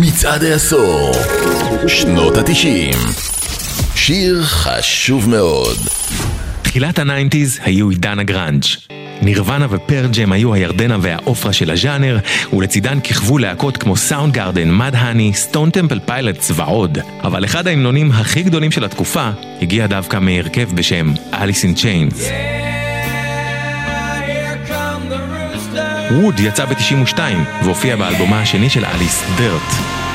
[0.00, 1.12] מצעד העשור,
[1.86, 2.98] שנות התשעים.
[3.94, 5.76] שיר חשוב מאוד.
[6.62, 8.64] תחילת ה nineties היו עידן הגראנג'.
[9.22, 12.18] Nirvana ו Pearl Jam היו הירדנה והעופרה של הז'אנר,
[12.52, 16.98] ולצידן כיכבו להקות כמו Soundgarden, Mudhoney, Stone Temple Pilots ועוד.
[17.22, 19.30] אבל אחד ההמנונים הכי גדולים של התקופה
[19.62, 22.28] הגיע דווקא מהרכב בשם Alice in Chains.
[26.10, 27.18] Would יצא ב-92
[27.64, 29.72] והופיע באלבומה השני של אליס, Dirt.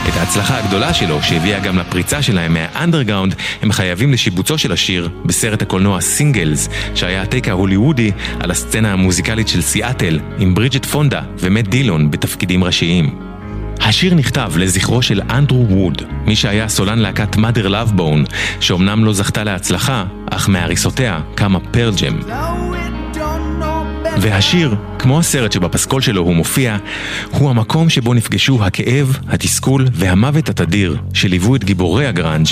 [0.07, 5.09] את ההצלחה הגדולה שלו, שהביאה גם לפריצה שלהם מה underground, הם חייבים לשיבוצו של השיר
[5.25, 11.21] בסרט הקולנוע Singles, שהיה ה take ההוליוודי על הסצנה המוזיקלית של סיאטל, עם ברידג'ט פונדה
[11.39, 13.19] ומט דילון בתפקידים ראשיים.
[13.81, 19.13] השיר נכתב לזכרו של אנדרו ווד, מי שהיה סולן להקת Mother Love Bone, שאומנם לא
[19.13, 22.19] זכתה להצלחה, אך מהריסותיה קמה Pearl Jam.
[24.21, 26.77] והשיר, כמו הסרט שבפסקול שלו הוא מופיע,
[27.31, 32.47] הוא המקום שבו נפגשו הכאב, התסכול והמוות התדיר שליוו את גיבורי הגראנג'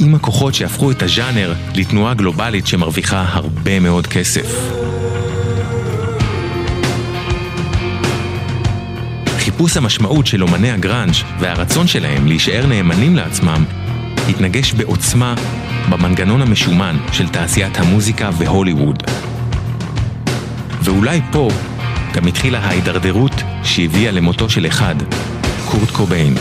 [0.00, 4.70] עם הכוחות שהפכו את הז'אנר לתנועה גלובלית שמרוויחה הרבה מאוד כסף.
[9.38, 13.64] חיפוש המשמעות של אומני הגראנג' והרצון שלהם להישאר נאמנים לעצמם
[14.28, 15.34] התנגש בעוצמה
[15.90, 19.02] במנגנון המשומן של תעשיית המוזיקה והוליווד.
[20.84, 21.48] ואולי פה
[22.14, 23.32] גם התחילה ההידרדרות
[23.62, 24.94] שהביאה למותו של אחד,
[25.64, 26.34] קורט קוביין.